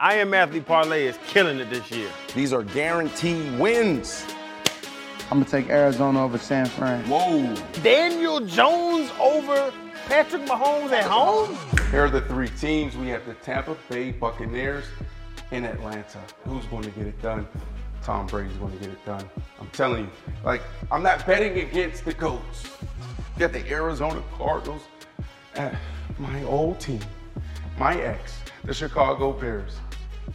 [0.00, 2.08] I Am Athlete Parlay is killing it this year.
[2.32, 4.24] These are guaranteed wins.
[5.22, 7.04] I'm gonna take Arizona over San Fran.
[7.08, 7.52] Whoa.
[7.82, 9.72] Daniel Jones over
[10.06, 11.58] Patrick Mahomes at home?
[11.90, 12.96] Here are the three teams.
[12.96, 14.84] We have the Tampa Bay Buccaneers
[15.50, 16.20] in Atlanta.
[16.44, 17.48] Who's going to get it done?
[18.00, 19.28] Tom Brady's going to get it done.
[19.60, 20.10] I'm telling you,
[20.44, 20.62] like,
[20.92, 22.70] I'm not betting against the Goats.
[23.34, 24.82] You got the Arizona Cardinals,
[25.56, 25.70] uh,
[26.18, 27.00] my old team,
[27.80, 29.74] my ex, the Chicago Bears.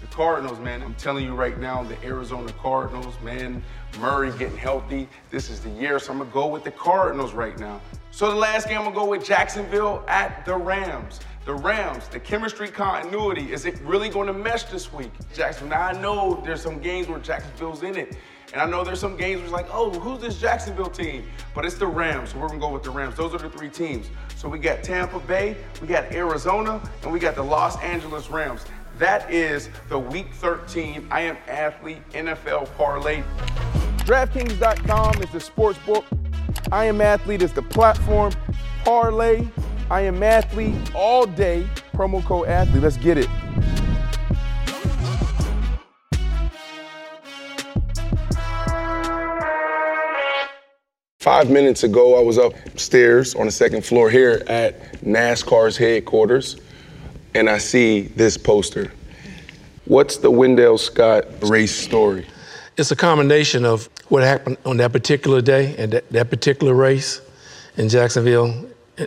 [0.04, 3.64] The Cardinals, man, I'm telling you right now, the Arizona Cardinals, man,
[4.02, 5.08] Murray getting healthy.
[5.32, 7.80] This is the year, so I'm gonna go with the Cardinals right now.
[8.12, 11.22] So the last game, I'm gonna go with Jacksonville at the Rams.
[11.46, 15.10] The Rams, the chemistry continuity, is it really gonna mesh this week?
[15.34, 18.18] Jacksonville, now I know there's some games where Jacksonville's in it.
[18.52, 21.26] And I know there's some games where it's like, oh, who's this Jacksonville team?
[21.56, 23.16] But it's the Rams, so we're gonna go with the Rams.
[23.16, 24.10] Those are the three teams.
[24.36, 28.66] So we got Tampa Bay, we got Arizona, and we got the Los Angeles Rams.
[29.00, 33.24] That is the Week 13 I Am Athlete NFL Parlay.
[34.06, 36.06] DraftKings.com is the sports book.
[36.72, 38.34] I Am Athlete is the platform.
[38.84, 39.48] Parlay,
[39.90, 41.68] I Am Athlete all day.
[41.94, 42.84] Promo code athlete.
[42.84, 43.28] Let's get it.
[51.20, 56.58] Five minutes ago, I was upstairs on the second floor here at NASCAR's headquarters,
[57.36, 58.92] and I see this poster.
[59.86, 62.26] What's the Wendell Scott race story?
[62.78, 67.22] It's a combination of what happened on that particular day and that, that particular race
[67.78, 68.66] in Jacksonville,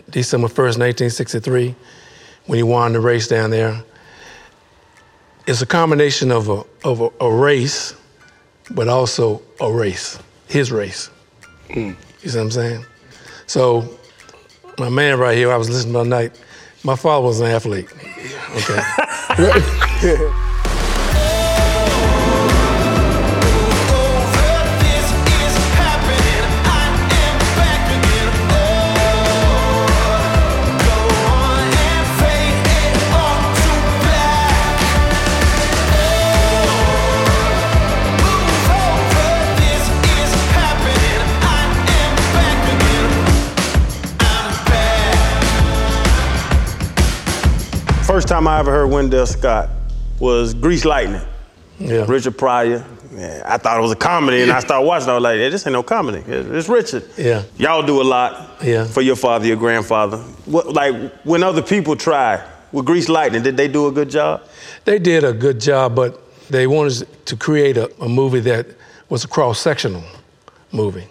[0.09, 1.75] December 1st, 1963,
[2.45, 3.83] when he won the race down there.
[5.47, 7.95] It's a combination of a, of a, a race,
[8.71, 11.09] but also a race, his race.
[11.69, 11.95] Mm.
[12.21, 12.85] You see what I'm saying?
[13.45, 13.97] So,
[14.77, 16.39] my man right here, I was listening all night.
[16.87, 17.89] My father was an athlete.
[18.55, 20.31] Okay.
[48.27, 49.69] First time I ever heard Wendell Scott
[50.19, 51.21] was Grease Lightning.
[51.79, 52.03] Yeah.
[52.09, 52.83] Richard Pryor.
[53.09, 55.07] Man, I thought it was a comedy, and I started watching.
[55.07, 56.25] I was like, yeah, "This ain't no comedy.
[56.27, 57.43] It's Richard." Yeah.
[57.57, 58.83] Y'all do a lot Yeah.
[58.83, 60.17] for your father, your grandfather.
[60.43, 60.93] What, like
[61.23, 62.43] when other people try
[62.73, 64.41] with Grease Lightning, did they do a good job?
[64.83, 68.67] They did a good job, but they wanted to create a, a movie that
[69.07, 70.03] was a cross-sectional
[70.73, 71.07] movie.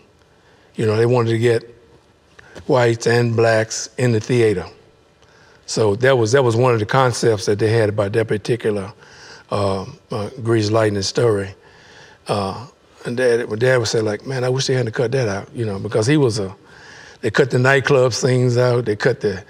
[0.74, 1.62] You know, they wanted to get
[2.66, 4.66] whites and blacks in the theater.
[5.66, 8.92] So that was that was one of the concepts that they had about that particular
[9.50, 11.54] uh, uh, Grease Lightning story.
[12.28, 12.66] Uh,
[13.04, 15.48] and dad, my dad would say like, "Man, I wish they hadn't cut that out,"
[15.54, 16.54] you know, because he was a.
[17.22, 18.84] They cut the nightclub scenes out.
[18.84, 19.42] They cut the,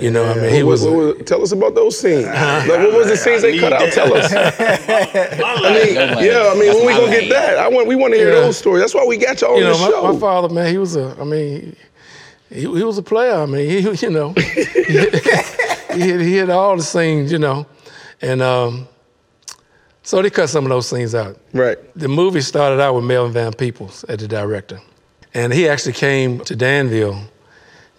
[0.00, 0.82] you know, I mean, he What- was.
[0.84, 2.24] what- a- what- tell us about those scenes.
[2.26, 3.90] Like, what was the scenes they cut out?
[3.92, 4.32] Tell us.
[4.32, 7.58] I mean, yeah, I mean, when we gonna get that?
[7.58, 8.40] I want, we want to hear Yeah.
[8.40, 8.82] those stories.
[8.82, 10.12] That's why we got y'all on you know, the my, show.
[10.14, 11.16] my father, man, he was a.
[11.20, 11.76] I mean,
[12.50, 13.34] he, he was a player.
[13.34, 14.32] I mean, he, you know,
[15.92, 17.66] he, had, he had all the scenes, you know,
[18.20, 18.88] and um,
[20.02, 21.38] so they cut some of those scenes out.
[21.52, 21.78] Right.
[21.94, 24.80] The movie started out with Melvin Van Peebles as the director,
[25.34, 27.20] and he actually came to Danville,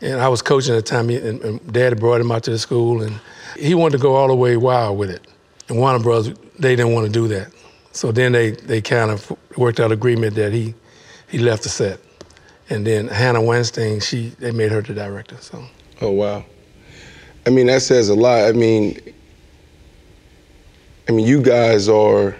[0.01, 2.59] and I was coaching at the time, and, and Dad brought him out to the
[2.59, 3.19] school, and
[3.57, 5.25] he wanted to go all the way wild with it.
[5.67, 7.51] And Warner Brothers, they didn't want to do that,
[7.91, 10.73] so then they they kind of worked out agreement that he
[11.27, 11.99] he left the set,
[12.69, 15.37] and then Hannah Weinstein, she they made her the director.
[15.39, 15.63] So
[16.01, 16.45] Oh wow.
[17.45, 18.43] I mean, that says a lot.
[18.43, 18.99] I mean,
[21.07, 22.35] I mean, you guys are,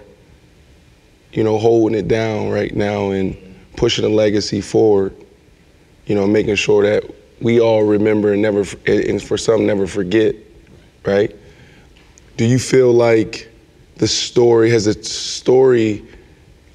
[1.32, 3.36] you know, holding it down right now and
[3.76, 5.16] pushing the legacy forward.
[6.06, 7.04] You know, making sure that
[7.42, 10.36] we all remember and never, and for some, never forget.
[11.06, 11.36] Right?
[12.38, 13.50] Do you feel like
[13.98, 16.06] the story has a story?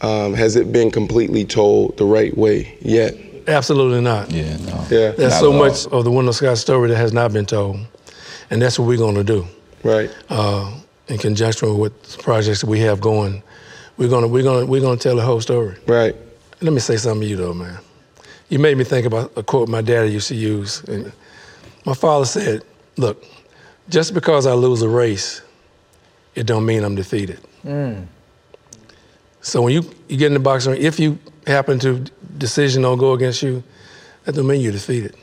[0.01, 3.15] Um, has it been completely told the right way yet?
[3.49, 4.31] absolutely not.
[4.31, 4.87] Yeah, no.
[4.91, 5.11] Yeah.
[5.13, 7.79] There's Not so much of the Wendell Scott story that has not been told,
[8.51, 9.47] and that's what we're going to do.
[9.83, 10.11] Right.
[10.31, 10.73] uh,
[11.09, 13.43] in conjunction with the projects that we have going,
[13.99, 15.77] we're gonna we're gonna we're gonna tell the whole story.
[15.87, 16.17] Right.
[16.63, 17.79] Let me say something to you though, man.
[18.49, 20.83] You made me think about a quote my daddy used to use.
[20.85, 21.13] And
[21.85, 22.65] my father said,
[22.97, 23.23] "Look,
[23.91, 25.43] just because I lose a race,
[26.35, 27.39] it don't mean I'm defeated."
[29.43, 31.99] So when you, you get in the boxing ring, if you happen to
[32.39, 33.63] decision don't go against you,
[34.25, 35.15] that don't mean you're defeated.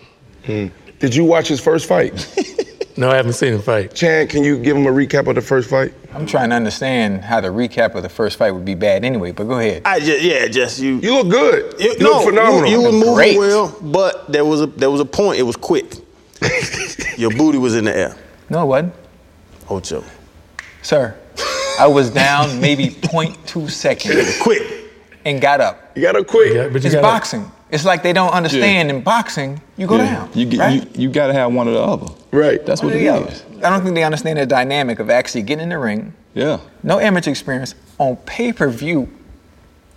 [0.99, 2.13] Did you watch his first fight?
[2.97, 3.93] No, I haven't seen him fight.
[3.93, 5.93] Chad, can you give him a recap of the first fight?
[6.13, 9.31] I'm trying to understand how the recap of the first fight would be bad anyway,
[9.31, 9.83] but go ahead.
[9.85, 10.97] I just yeah, just you.
[10.99, 11.79] You look good.
[11.79, 12.65] You, You no, look phenomenal.
[12.69, 13.37] You, you were moving Great.
[13.37, 15.39] well, but there was a there was a point.
[15.39, 15.95] It was quick.
[17.17, 18.17] Your booty was in the air.
[18.49, 18.93] No, it wasn't.
[19.69, 20.03] Ocho.
[20.81, 21.15] Sir,
[21.79, 24.63] I was down maybe 0.2 seconds Quick.
[25.23, 25.91] and got up.
[25.95, 26.53] You got to quick.
[26.53, 27.51] Yeah, but you It's gotta- boxing.
[27.71, 30.13] It's like they don't understand in boxing, you go Yeah.
[30.15, 30.29] down.
[30.33, 30.73] You, get, right?
[30.97, 32.07] you you gotta have one or the other.
[32.31, 32.63] Right.
[32.65, 33.25] That's what it Yeah.
[33.63, 36.57] I don't think they understand the dynamic of actually getting in the ring, Yeah.
[36.83, 39.07] no amateur experience, on pay per view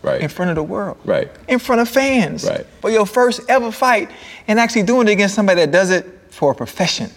[0.02, 0.20] Right.
[0.20, 0.98] in front of the world.
[1.04, 1.30] Right.
[1.48, 2.44] In front of fans.
[2.44, 2.64] Right.
[2.80, 4.10] For your first ever fight
[4.46, 7.10] and actually doing it against somebody that does it for a profession.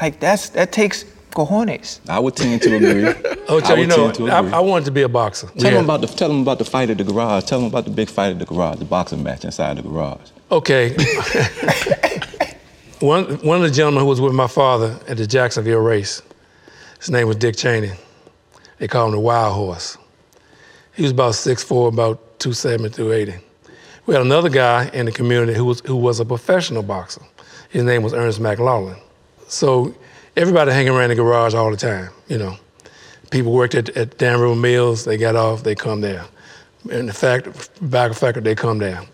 [0.00, 2.00] Like that's that takes cojones.
[2.08, 3.08] I would tend to agree.
[3.48, 4.52] Ocho, I you know, to I, agree.
[4.52, 5.48] I wanted to be a boxer.
[5.48, 5.76] Tell Yeah.
[5.78, 7.44] them about the tell them about the fight at the garage.
[7.44, 10.30] Tell them about the big fight at the garage, the boxing match inside the garage.
[10.50, 10.90] Okay.
[13.00, 16.22] one, one of the gentlemen who was with my father at the Jacksonville race,
[16.98, 17.92] his name was Dick Cheney.
[18.78, 19.96] They called him the Wild Horse.
[20.94, 23.44] He was about 6'4", about 270, 280.
[24.06, 27.22] We had another guy in the community who was, who was a professional boxer.
[27.70, 28.96] His name was Ernest McLaughlin.
[29.46, 29.94] So
[30.36, 32.56] everybody hanging around the garage all the time, you know.
[33.30, 36.24] People worked at, at Dan River Mills, they got off, they come there.
[36.90, 37.46] And the fact,
[37.90, 39.06] back of fact, they come down.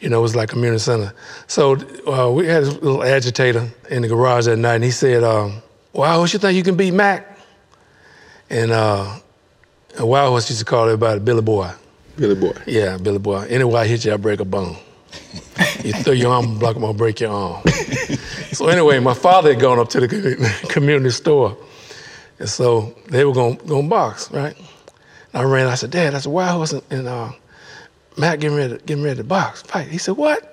[0.00, 1.14] You know, it was like a community center.
[1.46, 1.76] So
[2.06, 5.62] uh, we had this little agitator in the garage that night, and he said, um,
[5.92, 7.38] "Wild Horse, you think you can beat Mac?"
[8.50, 9.18] And uh,
[9.96, 11.70] and Wild Horse used to call everybody Billy Boy.
[12.16, 12.52] Billy boy.
[12.66, 13.46] Yeah, Billy Boy.
[13.48, 14.76] Anyway, I hit you, I break a bone.
[15.84, 17.66] You throw your arm, block, I'm gonna break your arm.
[18.52, 21.56] so anyway, my father had gone up to the community store,
[22.38, 24.56] and so they were gonna, gonna box, right?
[25.32, 25.66] And I ran.
[25.66, 27.32] I said, Dad, that's a Wild Horse, and, and uh,
[28.16, 29.88] Matt getting ready, to, getting ready to box, fight.
[29.88, 30.50] He said, What?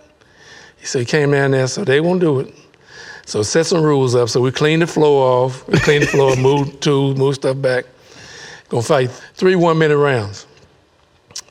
[0.78, 2.56] He said, he came down there, so they won't do it.
[3.26, 4.30] So set some rules up.
[4.30, 5.68] So we cleaned the floor off.
[5.68, 7.86] We cleaned the floor, moved tools, moved stuff back.
[8.70, 10.48] Gonna fight three one-minute rounds.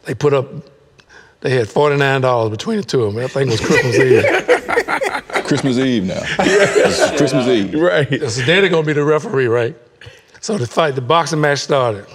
[0.04, 0.46] They put up.
[1.40, 3.24] They had forty-nine dollars between the two of them.
[3.24, 4.24] I think it was Christmas Eve.
[5.46, 6.20] Christmas Eve now.
[6.38, 7.74] It's Christmas Eve.
[7.74, 8.08] Right.
[8.30, 9.74] So they're gonna be the referee, right?
[10.40, 12.06] So the fight, the boxing match started,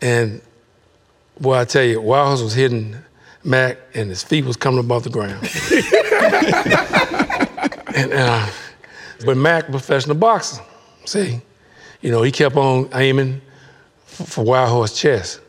[0.00, 0.40] and
[1.40, 2.96] boy, I tell you, Wild Horse was hitting
[3.44, 5.42] Mac, and his feet was coming above the ground.
[7.96, 8.46] and uh,
[9.24, 10.62] but Mac, professional boxer,
[11.04, 11.40] see,
[12.02, 13.40] you know, he kept on aiming
[14.04, 15.40] for, for Wild Horse chest,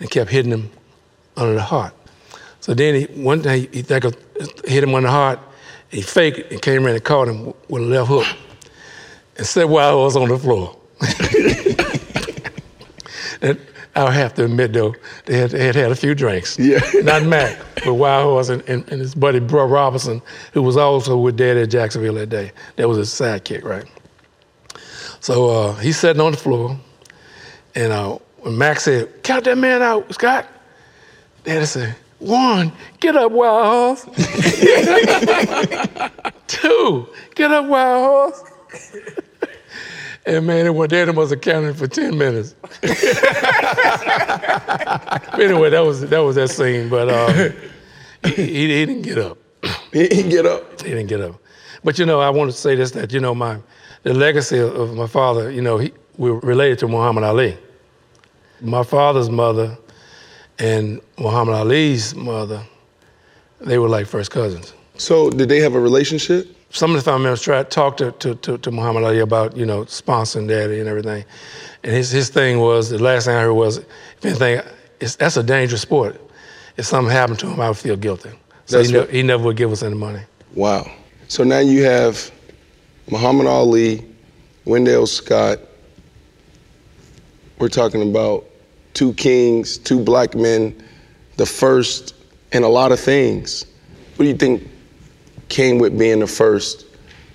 [0.00, 0.70] and kept hitting him
[1.36, 1.94] under the heart.
[2.64, 4.16] So then he, one day he think of,
[4.64, 5.38] hit him on the heart.
[5.90, 8.26] He faked it and came in and caught him with a left hook
[9.36, 10.74] and set Wild Horse on the floor.
[13.42, 13.60] and
[13.94, 14.94] I'll have to admit though,
[15.26, 16.58] they had, they had had a few drinks.
[16.58, 16.80] Yeah.
[17.02, 20.22] Not Mac, but Wild Horse and, and, and his buddy Bro Robinson,
[20.54, 22.50] who was also with Daddy at Jacksonville that day.
[22.76, 23.84] That was his sidekick, right?
[25.20, 26.78] So uh, he's sitting on the floor,
[27.74, 30.48] and uh, when Mac said, "Count that man out, Scott,"
[31.44, 34.16] Daddy said, "One, get up, Wild Horse.
[36.46, 38.44] Two, get up, Wild Horse."
[40.26, 42.54] And man, it went Daddy must have counted for ten minutes.
[45.38, 47.52] anyway, that was that was that scene, but um,
[48.24, 49.36] he, he, he didn't get up.
[49.92, 50.80] He didn't get up.
[50.80, 51.38] He didn't get up.
[51.82, 53.58] But you know, I want to say this: that you know, my
[54.04, 55.50] the legacy of, of my father.
[55.50, 57.58] You know, he, we're related to Muhammad Ali.
[58.62, 59.76] My father's mother
[60.58, 62.62] and Muhammad Ali's mother,
[63.60, 64.74] they were like first cousins.
[64.96, 66.48] So did they have a relationship?
[66.70, 69.56] Some of the family members tried to talk to, to, to, to Muhammad Ali about,
[69.56, 71.24] you know, sponsoring daddy and everything.
[71.84, 74.60] And his, his thing was, the last thing I heard was, if anything,
[75.00, 76.20] it's, that's a dangerous sport.
[76.76, 78.30] If something happened to him, I would feel guilty.
[78.66, 80.20] So he, ne- what- he never would give us any money.
[80.54, 80.90] Wow.
[81.28, 82.30] So now you have
[83.10, 84.04] Muhammad Ali,
[84.64, 85.58] Wendell Scott.
[87.58, 88.44] We're talking about
[88.94, 90.74] two kings, two black men,
[91.36, 92.14] the first
[92.52, 93.66] in a lot of things.
[94.16, 94.68] What do you think
[95.48, 96.86] came with being the first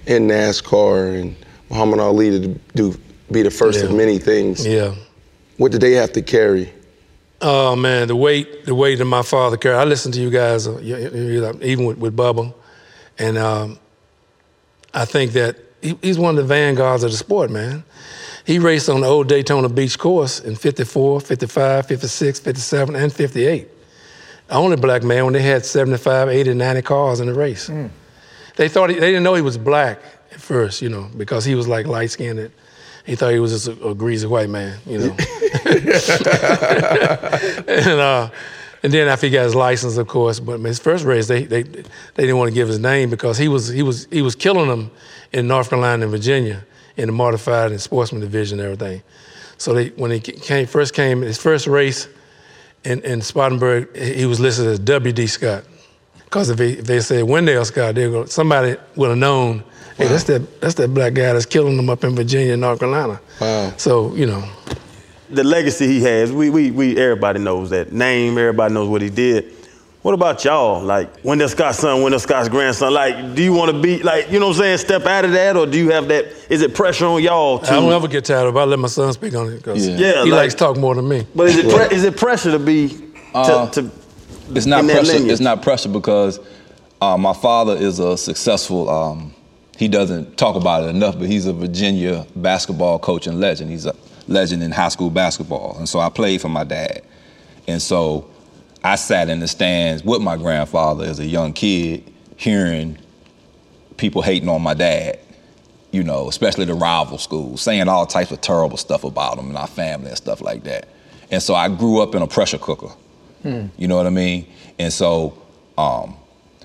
[0.07, 1.35] in NASCAR and
[1.69, 2.99] Muhammad Ali to do
[3.31, 4.65] be the first of many things?
[4.65, 4.95] Yeah.
[5.57, 6.73] What did they have to carry?
[7.41, 9.77] Oh man, the weight, the weight that my father carried.
[9.77, 10.79] I listened to you guys, uh,
[11.61, 12.53] even with, with Bubba,
[13.17, 13.79] and um,
[14.93, 17.83] I think that he, he's one of the vanguards of the sport, man.
[18.46, 23.67] He raced on the old Daytona Beach course in 54, 55, 56, 57, and 58.
[24.48, 27.69] The only black man when they had 75, 80, 90 cars in the race.
[28.55, 31.55] They thought he, they didn't know he was black at first, you know, because he
[31.55, 32.51] was like light skinned.
[33.05, 35.05] He thought he was just a, a greasy white man, you know.
[37.67, 38.29] and uh,
[38.81, 41.63] And then after he got his license, of course, but his first race, they they
[41.63, 41.84] they
[42.15, 44.91] didn't want to give his name because he was he was he was killing them
[45.34, 46.63] in North Carolina and Virginia
[46.99, 49.01] in the modified and sportsman division and everything.
[49.57, 52.07] So they when he came first came his first race
[52.83, 55.27] in, in Spartanburg, he was listed as W.D.
[55.27, 55.65] Scott.
[56.25, 59.63] Because if, if they said Wendell Scott, they go, somebody would have known,
[59.97, 62.79] hey, that's that that's that black guy that's killing them up in Virginia and North
[62.79, 63.19] Carolina.
[63.41, 63.73] Wow.
[63.77, 64.47] So you know,
[65.29, 69.09] the legacy he has, we, we, we, everybody knows that name, everybody knows what he
[69.09, 69.58] did.
[70.01, 70.81] What about y'all?
[70.81, 74.39] Like, Wendell Scott's son, Wendell Scott's grandson, like, do you want to be, like, you
[74.39, 76.73] know what I'm saying, step out of that, or do you have that, is it
[76.73, 77.69] pressure on y'all to?
[77.69, 78.59] I don't ever get tired of it.
[78.59, 79.97] I let my son speak on it because Yeah.
[79.97, 81.27] Yeah, he like- likes to talk more than me.
[81.35, 83.01] But is it, pre- is it pressure to be, to,
[83.35, 83.91] Uh, to
[84.55, 85.11] It's not in that pressure.
[85.13, 85.31] lineage?
[85.33, 86.39] It's not pressure because
[87.01, 88.89] uh, my father is a successful.
[88.89, 89.33] Um,
[89.77, 93.69] he doesn't talk about it enough, but he's a Virginia basketball coach and legend.
[93.69, 93.95] He's a
[94.29, 97.01] legend in high school basketball, and so I played for my dad,
[97.67, 98.28] and so
[98.83, 102.98] I sat in the stands with my grandfather as a young kid, hearing
[103.98, 105.19] people hating on my dad.
[105.91, 109.57] You know, especially the rival schools, saying all types of terrible stuff about him and
[109.57, 110.88] our family and stuff like that.
[111.31, 112.91] And so I grew up in a pressure cooker.
[113.77, 114.45] You know what I mean?
[114.77, 115.41] And so
[115.77, 116.15] um,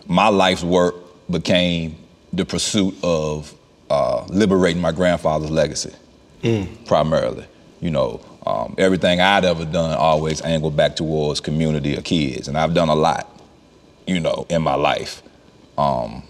[0.07, 0.95] my life's work
[1.31, 1.97] became
[2.33, 3.55] the pursuit of
[3.89, 5.95] uh, liberating my grandfather's legacy,
[6.85, 7.47] primarily.
[7.81, 12.59] You know, um, everything I'd ever done always angled back towards community or kids, and
[12.59, 13.29] I've done a lot,
[14.07, 15.23] you know, in my life.
[15.79, 16.23] Um,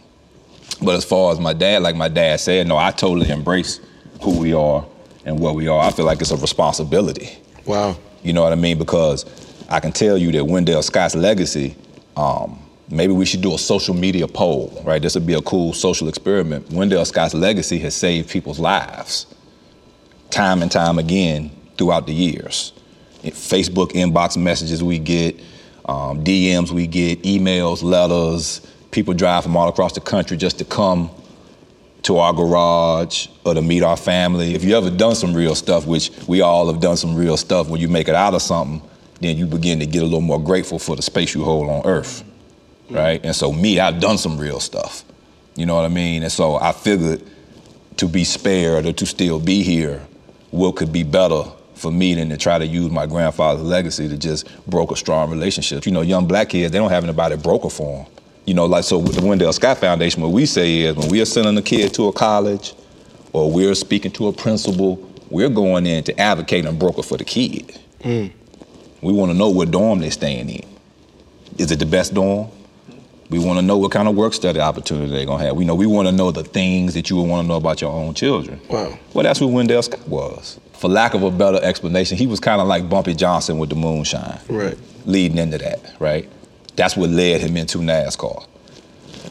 [0.81, 3.81] but as far as my dad, like my dad said, no, I totally embrace
[4.23, 4.87] who we are
[5.25, 5.81] and what we are.
[5.81, 7.37] I feel like it's a responsibility.
[7.67, 7.97] Wow.
[8.23, 8.79] You know what I mean?
[8.79, 9.25] Because
[9.69, 11.77] I can tell you that Wendell Scott's legacy,
[12.17, 15.01] um, maybe we should do a social media poll, right?
[15.01, 16.71] This would be a cool social experiment.
[16.71, 19.27] Wendell Scott's legacy has saved people's lives
[20.31, 22.73] time and time again throughout the years.
[23.23, 25.39] Facebook inbox messages we get,
[25.87, 28.61] um, DMs we get, emails, letters.
[28.91, 31.11] People drive from all across the country just to come
[32.03, 34.55] to our garage or to meet our family.
[34.55, 37.69] If you ever done some real stuff, which we all have done some real stuff,
[37.69, 38.87] when you make it out of something,
[39.21, 41.87] then you begin to get a little more grateful for the space you hold on
[41.87, 42.23] earth.
[42.91, 43.25] Right?
[43.25, 45.05] And so me, I've done some real stuff.
[45.57, 46.23] You know what I mean?
[46.23, 47.23] And so I figured
[47.97, 50.03] to be spared or to still be here,
[50.51, 54.17] what could be better for me than to try to use my grandfather's legacy to
[54.17, 55.87] just broker a strong relationships.
[55.87, 58.13] You know, young black kids, they don't have anybody broker for them.
[58.47, 61.21] You know, like so with the Wendell Scott Foundation, what we say is when we
[61.21, 62.75] are sending a kid to a college
[63.33, 64.97] or we're speaking to a principal,
[65.31, 67.79] we're going in to advocate and broker for the kid.
[68.03, 68.27] Hmm.
[69.01, 70.65] We want to know what dorm they're staying in.
[71.59, 72.51] Is it the best dorm?
[73.35, 75.57] We want to know what kind of work study opportunity they're gonna have.
[75.57, 77.81] We know we want to know the things that you would want to know about
[77.81, 78.61] your own children.
[78.69, 78.97] Wow.
[79.13, 80.61] Well, that's what Wendell Scott was.
[80.75, 83.75] For lack of a better explanation, he was kind of like Bumpy Johnson with the
[83.75, 84.39] moonshine.
[84.49, 84.79] Right.
[85.05, 86.29] Leading into that, right?
[86.77, 88.47] That's what led him into NASCAR.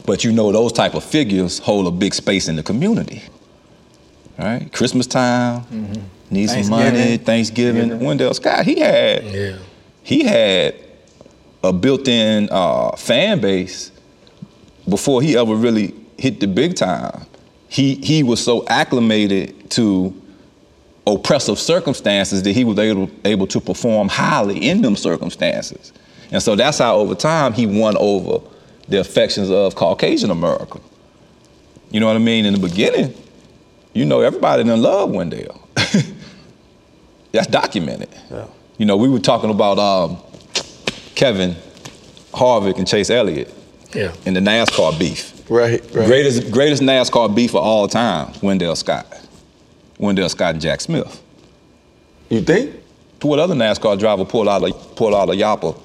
[0.04, 3.22] But you know, those type of figures hold a big space in the community.
[4.38, 4.70] Right?
[4.70, 5.64] Christmas time,
[6.30, 7.88] need some money, Thanksgiving.
[7.88, 8.00] Thanksgiving.
[8.00, 9.56] Wendell Scott, he had Yeah.
[10.02, 10.74] he had
[11.62, 13.90] a built-in uh, fan base
[14.88, 17.26] before he ever really hit the big time.
[17.68, 20.14] He he was so acclimated to
[21.06, 25.92] oppressive circumstances that he was able able to perform highly in them circumstances,
[26.30, 28.46] and so that's how over time he won over
[28.88, 30.78] the affections of Caucasian America.
[31.90, 32.44] You know what I mean?
[32.44, 33.14] In the beginning,
[33.92, 35.68] you know everybody didn't love Wendell.
[37.32, 38.10] that's documented.
[38.78, 40.18] You know, we were talking about um,
[41.14, 41.56] Kevin
[42.32, 43.52] Harvick and Chase Elliott
[43.94, 44.12] Yeah.
[44.26, 45.32] in the NASCAR beef.
[45.48, 45.80] Right.
[45.94, 46.06] Right.
[46.06, 49.06] Greatest greatest NASCAR beef of all time, Wendell Scott.
[49.98, 51.22] Wendell Scott and Jack Smith.
[52.28, 52.74] You think?
[53.22, 55.78] What other NASCAR driver pulled out a pulled out a yapper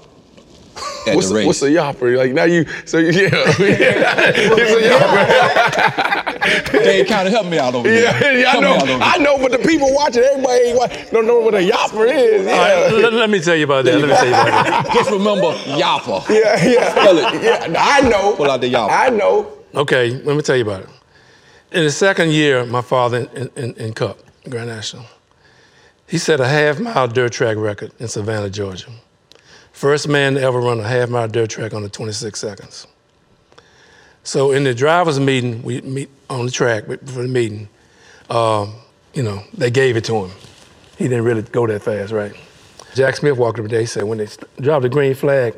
[1.09, 1.47] at What's the a, race?
[1.47, 2.17] what's a yopper?
[2.17, 3.29] Like now you so you- yeah.
[3.59, 6.83] it's a yopper.
[6.83, 8.39] they kind of help me out over Yeah, there.
[8.39, 8.73] yeah, I know.
[8.75, 12.07] out I know, but the people watching, everybody ain't wa- don't know what a yopper
[12.11, 12.45] is.
[12.45, 12.51] Yeah.
[12.53, 12.59] All
[12.91, 13.99] right, let, let me tell you about that.
[13.99, 14.89] Let me tell you about that.
[14.93, 16.27] Just remember yapper.
[16.29, 16.91] yeah, yeah.
[16.91, 17.43] Spell it.
[17.43, 18.35] Yeah, I know.
[18.35, 18.89] Pull out the yopper.
[18.91, 19.51] I know.
[19.75, 20.89] Okay, let me tell you about it.
[21.71, 24.17] In the second year, my father in, in, in Cup,
[24.49, 25.05] Grand National,
[26.07, 28.87] he set a half mile dirt track record in Savannah, Georgia.
[29.79, 32.85] First man to ever run a half mile dirt track under 26 seconds.
[34.25, 37.69] So in the drivers' meeting, we meet on the track for the meeting.
[38.29, 38.73] Um,
[39.13, 40.31] you know, they gave it to him.
[40.97, 42.33] He didn't really go that fast, right?
[42.93, 43.71] Jack Smith walked up.
[43.71, 44.27] He said, when they
[44.59, 45.55] dropped the green flag,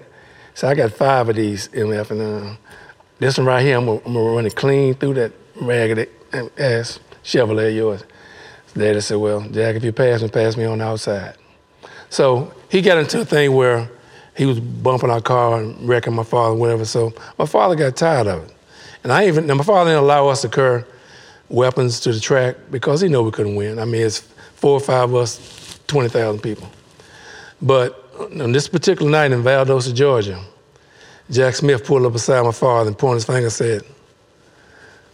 [0.54, 2.56] said, I got five of these MF, and uh,
[3.18, 6.06] this one right here, I'm gonna, I'm gonna run it clean through that raggedy
[6.60, 8.04] ass Chevrolet of yours.
[8.75, 11.38] Daddy said, well, Jack, if you pass me, pass me on the outside.
[12.12, 13.90] So he got into a thing where
[14.35, 16.85] he was bumping our car and wrecking my father, whatever.
[16.85, 18.53] So my father got tired of it,
[19.03, 20.83] and I even now my father didn't allow us to carry
[21.50, 23.79] weapons to the track because he knew we couldn't win.
[23.79, 24.19] I mean, it's
[24.55, 26.69] four or five of us, twenty thousand people.
[27.61, 30.39] But on this particular night in Valdosta, Georgia,
[31.29, 33.83] Jack Smith pulled up beside my father and pointed his finger and said,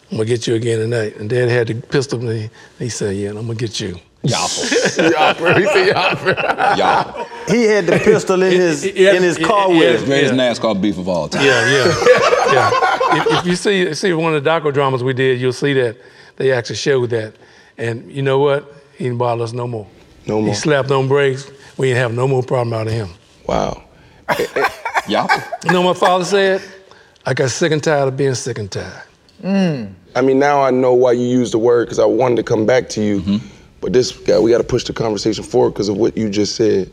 [0.10, 1.18] I'm gonna get you again tonight.
[1.18, 4.00] And Dad had the pistol and he, he said, Yeah, I'm gonna get you.
[4.28, 5.12] Yopper.
[5.12, 5.58] Yopper.
[5.58, 6.36] He said yopper.
[6.76, 7.28] Yopper.
[7.50, 10.06] He had the pistol in his yeah, in his yeah, car yeah, with him.
[10.08, 11.46] Greatest NASCAR beef of all time.
[11.46, 11.86] Yeah, yeah,
[12.54, 12.72] yeah.
[13.14, 15.98] If, if you see see one of the docudramas we did, you'll see that
[16.36, 17.36] they actually showed that.
[17.78, 18.74] And you know what?
[18.98, 19.88] He didn't bother us no more.
[20.26, 20.50] No more.
[20.50, 21.50] He slapped on brakes.
[21.78, 23.10] We didn't have no more problem out of him.
[23.46, 23.84] Wow.
[24.30, 24.70] Eh, eh,
[25.04, 25.44] yopper.
[25.64, 26.62] You know what my father said?
[27.26, 29.04] I got sick and tired of being sick and tired.
[29.44, 29.94] Mm.
[30.16, 32.66] I mean, now I know why you used the word because I wanted to come
[32.66, 33.22] back to you.
[33.22, 33.57] Mm-hmm.
[33.82, 36.56] But this guy, we got to push the conversation forward because of what you just
[36.56, 36.92] said.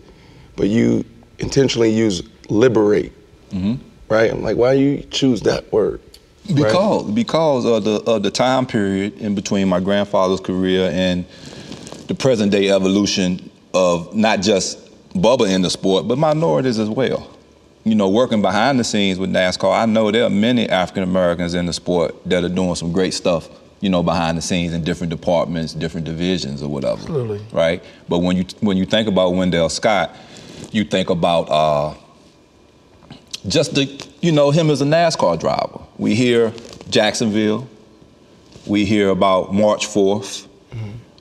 [0.57, 1.05] But you
[1.39, 3.13] intentionally use liberate,
[3.51, 3.83] mm-hmm.
[4.09, 4.31] right?
[4.31, 6.01] I'm like, why do you choose that word?
[6.49, 6.57] right?
[6.57, 11.25] Because because of the of the time period in between my grandfather's career and
[12.07, 14.81] the present day evolution of not just
[15.15, 17.31] Bubba in the sport, but minorities as well.
[17.85, 21.55] You know, working behind the scenes with NASCAR, I know there are many African Americans
[21.55, 23.49] in the sport that are doing some great stuff.
[23.85, 27.03] You know, behind the scenes in different departments, different divisions, or whatever.
[27.03, 27.45] Absolutely.
[27.53, 27.85] Right.
[28.09, 30.17] But when you when you think about Wendell Scott,
[30.73, 31.95] you think about uh,
[33.47, 33.85] just the
[34.23, 35.81] you know him as a NASCAR driver.
[35.99, 36.51] We hear
[36.89, 37.69] Jacksonville.
[38.67, 40.49] We hear about March 4th.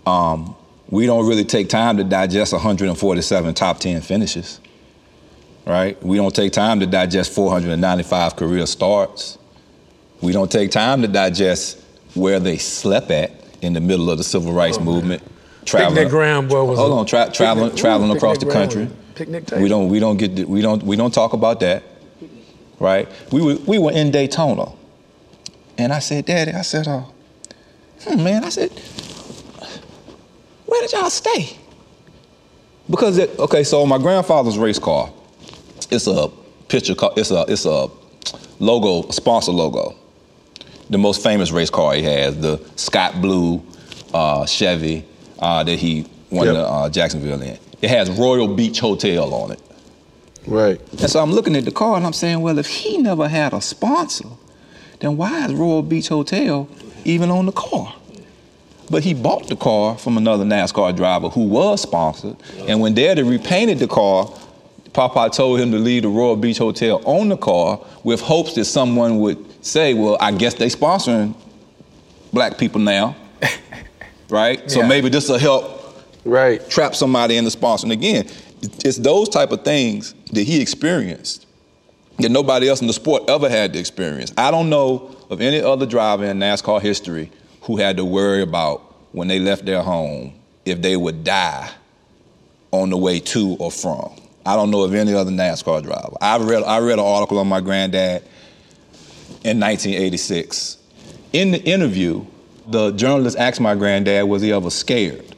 [0.06, 0.56] Um,
[0.90, 4.62] we don't really take time to digest 147 top 10 finishes,
[5.66, 6.02] right?
[6.02, 9.38] We don't take time to digest 495 career starts.
[10.22, 11.83] We don't take time to digest
[12.14, 15.24] where they slept at in the middle of the civil rights movement.
[15.66, 15.96] traveling.
[15.96, 18.90] Picnic ground, boy, was hold on, tra- traveling, Picnic- traveling ooh, across the country.
[19.16, 21.84] picnic We don't, we don't get, the, we don't, we don't talk about that,
[22.80, 23.08] right?
[23.32, 24.72] We were, we were in Daytona,
[25.78, 27.04] and I said, Daddy, I said, uh,
[28.02, 28.72] hmm, man, I said,
[30.66, 31.58] where did y'all stay?
[32.90, 35.10] Because it, okay, so my grandfather's race car,
[35.90, 36.30] it's a
[36.68, 37.88] picture, car, it's a, it's a
[38.60, 39.96] logo, sponsor logo.
[40.90, 43.64] The most famous race car he has, the Scott Blue
[44.14, 45.06] uh, Chevy
[45.40, 46.56] uh, that he won Yep.
[46.56, 47.58] the uh, Jacksonville in.
[47.82, 49.60] It has Royal Beach Hotel on it.
[50.46, 50.80] Right.
[51.00, 53.54] And so I'm looking at the car and I'm saying, well, if he never had
[53.54, 54.28] a sponsor,
[55.00, 56.68] then why is Royal Beach Hotel
[57.06, 57.96] even on the car?
[58.90, 62.36] But he bought the car from another NASCAR driver who was sponsored.
[62.68, 64.30] And when Daddy repainted the car,
[64.92, 68.66] Papa told him to leave the Royal Beach Hotel on the car with hopes that
[68.66, 71.34] someone would say, well, I guess they sponsoring
[72.32, 73.16] black people now.
[74.30, 74.70] right?
[74.70, 75.80] So maybe this will help
[76.26, 76.68] Right.
[76.70, 77.92] trap somebody into sponsoring.
[77.92, 78.28] Again,
[78.62, 81.46] it's those type of things that he experienced
[82.20, 84.32] that nobody else in the sport ever had to experience.
[84.38, 87.32] I don't know of any other driver in NASCAR history
[87.64, 88.80] who had to worry about
[89.14, 90.34] when they left their home
[90.66, 91.70] if they would die
[92.72, 94.12] on the way to or from.
[94.46, 96.16] I don't know of any other NASCAR driver.
[96.22, 98.24] I read I read an article on my granddad
[99.44, 100.78] in 1986.
[101.34, 102.26] In the interview,
[102.68, 105.34] the journalist asked my granddad, was he ever scared?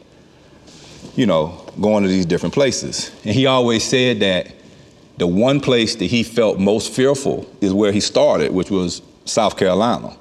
[1.15, 3.11] you know, going to these different places.
[3.23, 4.53] And he always said that
[5.17, 9.57] the one place that he felt most fearful is where he started, which was South
[9.57, 10.15] Carolina.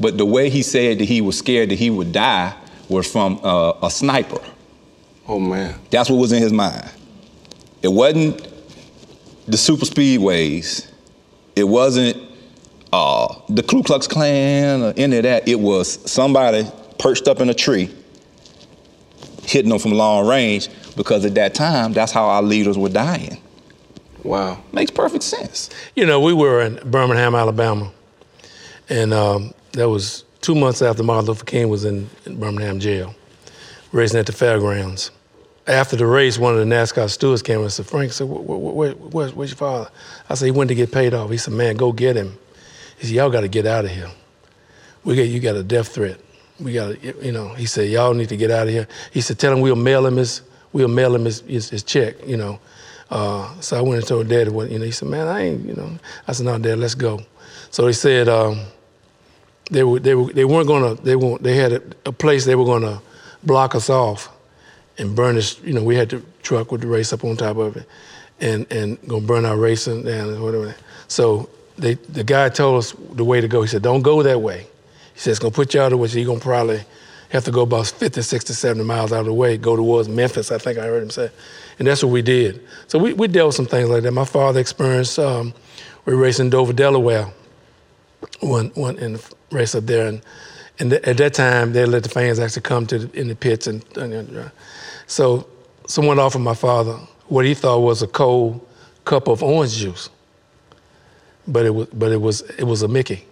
[0.00, 2.54] But the way he said that he was scared that he would die
[2.88, 4.40] was from uh, a sniper.
[5.28, 5.78] Oh man.
[5.90, 6.90] That's what was in his mind.
[7.82, 8.46] It wasn't
[9.46, 10.90] the super speedways.
[11.54, 12.16] It wasn't
[12.96, 15.46] uh, the Ku Klux Klan or any of that.
[15.46, 16.66] It was somebody
[16.98, 17.94] perched up in a tree
[19.42, 23.40] hitting them from long range because at that time, that's how our leaders were dying.
[24.24, 24.62] Wow.
[24.72, 25.70] Makes perfect sense.
[25.94, 27.92] You know, we were in Birmingham, Alabama,
[28.88, 33.14] and um, that was two months after Martin Luther King was in, in Birmingham jail,
[33.92, 35.10] racing at the fairgrounds.
[35.68, 38.92] After the race, one of the NASCAR stewards came and said, Frank, said, where, where,
[38.92, 39.90] where, where's your father?
[40.30, 41.30] I said, he went to get paid off.
[41.30, 42.38] He said, man, go get him.
[42.98, 44.10] He said, y'all got to get out of here.
[45.04, 46.18] We got, you got a death threat.
[46.58, 48.88] We got to, you know, he said, y'all need to get out of here.
[49.12, 52.16] He said, tell him we'll mail him his, we'll mail him his, his, his check,
[52.26, 52.58] you know.
[53.10, 55.64] Uh, so I went and told Daddy what, you know, he said, man, I ain't,
[55.64, 55.98] you know.
[56.26, 57.20] I said, no, Dad, let's go.
[57.70, 58.60] So he said, um,
[59.70, 62.54] they were, they were, they weren't gonna, they weren't, they had a, a place they
[62.54, 63.00] were gonna
[63.42, 64.30] block us off
[64.98, 67.56] and burn us, you know, we had the truck with the race up on top
[67.58, 67.86] of it
[68.40, 70.74] and, and gonna burn our racing down and whatever.
[71.08, 73.62] So they, the guy told us the way to go.
[73.62, 74.66] He said, don't go that way.
[75.14, 76.84] He said, it's gonna put you out of which you're gonna probably
[77.30, 80.52] have to go about 50, 60, 70 miles out of the way, go towards Memphis,
[80.52, 81.30] I think I heard him say.
[81.78, 82.62] And that's what we did.
[82.86, 84.12] So we, we dealt with some things like that.
[84.12, 85.52] My father experienced, um,
[86.04, 87.28] we were racing Dover, Delaware,
[88.40, 90.06] one, one in the race up there.
[90.06, 90.22] And,
[90.78, 93.34] and th- at that time, they let the fans actually come to the, in the
[93.34, 93.66] pits.
[93.66, 94.48] And, and uh,
[95.06, 95.48] so
[95.86, 96.94] someone offered my father
[97.28, 98.66] what he thought was a cold
[99.04, 100.10] cup of orange juice.
[101.48, 103.24] But it was, but it was, it was a Mickey.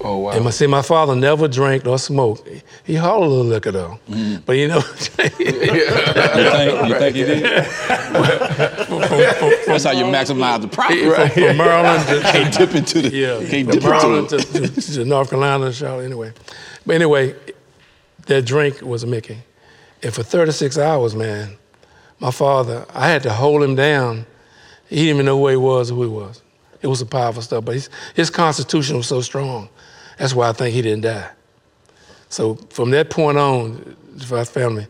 [0.00, 0.30] Oh wow.
[0.30, 2.48] And my, see, my father never drank or smoked.
[2.84, 4.44] He hauled a little liquor though, mm.
[4.44, 4.82] but you know.
[6.38, 7.42] You think, you think he did?
[9.66, 10.98] That's how you maximize the profit.
[10.98, 13.10] from, from Maryland to, Can't dip into the.
[13.10, 16.04] yeah, Can't from dip Maryland into to, to, to North Carolina and Charlotte.
[16.04, 16.32] Anyway,
[16.86, 17.34] but anyway,
[18.26, 19.38] that drink was a Mickey,
[20.02, 21.56] and for 36 hours, man,
[22.20, 24.26] my father, I had to hold him down.
[24.88, 26.42] He didn't even know where he was or who he was.
[26.80, 29.68] It was a powerful stuff, but his, his constitution was so strong.
[30.18, 31.30] That's why I think he didn't die.
[32.28, 34.86] So from that point on, for our family,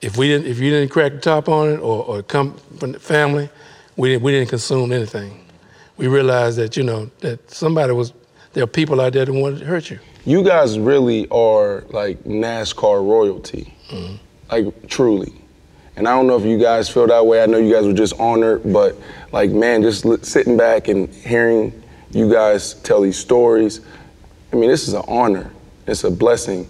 [0.00, 2.92] if we didn't, if you didn't crack the top on it or, or come from
[2.92, 3.50] the family,
[3.96, 5.44] we didn't, we didn't consume anything.
[5.96, 8.14] We realized that you know that somebody was
[8.52, 9.98] there are people out there that wanted to hurt you.
[10.24, 14.16] You guys really are like NASCAR royalty, mm-hmm.
[14.50, 15.39] like truly.
[16.00, 17.42] And I don't know if you guys feel that way.
[17.42, 18.96] I know you guys were just honored, but
[19.32, 23.82] like man, just li- sitting back and hearing you guys tell these stories.
[24.50, 25.50] I mean, this is an honor.
[25.86, 26.66] It's a blessing.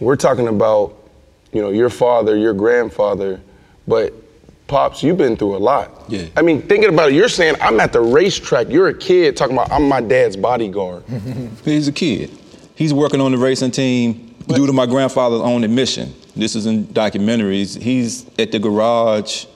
[0.00, 1.08] We're talking about,
[1.52, 3.40] you know, your father, your grandfather,
[3.86, 4.12] but
[4.66, 5.92] pops, you've been through a lot.
[6.08, 6.26] Yeah.
[6.36, 8.70] I mean, thinking about it, you're saying I'm at the racetrack.
[8.70, 11.04] You're a kid talking about I'm my dad's bodyguard.
[11.64, 12.36] He's a kid.
[12.74, 16.12] He's working on the racing team due to my grandfather's own admission.
[16.36, 17.80] This is in documentaries.
[17.80, 19.46] He's at the garage.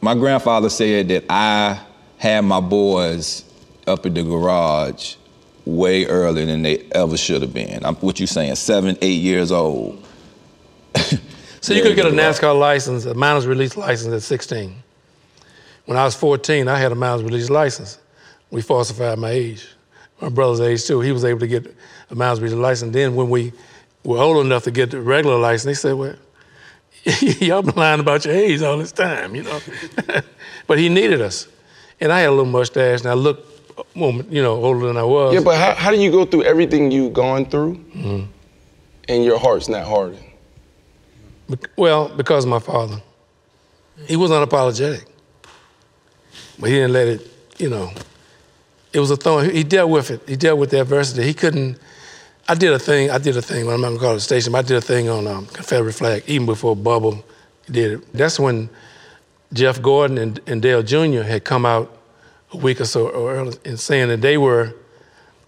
[0.00, 1.80] My grandfather said that I
[2.18, 3.44] had my boys
[3.86, 5.16] up at the garage
[5.64, 7.84] way earlier than they ever should have been.
[7.84, 8.54] I'm, what you saying?
[8.54, 10.02] Seven, eight years old.
[11.66, 14.72] So you could get a NASCAR license, a mileage release license at 16.
[15.86, 17.98] When I was 14, I had a mileage release license.
[18.52, 19.66] We falsified my age.
[20.20, 21.00] My brother's age too.
[21.00, 21.74] He was able to get
[22.08, 22.92] a mileage release license.
[22.92, 23.52] Then when we
[24.06, 26.14] were old enough to get the regular license, they said, "Well,
[27.40, 29.60] y'all been lying about your age all this time, you know."
[30.66, 31.48] but he needed us,
[32.00, 33.46] and I had a little mustache, and I looked,
[33.94, 35.34] you know, older than I was.
[35.34, 38.24] Yeah, but how, how do you go through everything you've gone through Mm-hmm.
[39.08, 40.22] and your heart's not hardened?
[41.48, 43.00] Bec- Well, because of my father.
[44.06, 45.06] He was unapologetic.
[46.58, 47.20] But he didn't let it,
[47.58, 47.90] you know,
[48.92, 49.50] it was a thorn.
[49.50, 50.20] He dealt with it.
[50.28, 51.22] He dealt with the adversity.
[51.24, 51.78] He couldn't,
[52.48, 54.52] I did a thing, I did a thing, I'm not gonna call it a station,
[54.52, 57.22] but I did a thing on um, Confederate flag, even before Bubba
[57.68, 58.12] did it.
[58.12, 58.70] That's when
[59.52, 61.22] Jeff Gordon and, and Dale Jr.
[61.22, 61.92] had come out
[62.52, 64.74] a week or so earlier and saying that they were,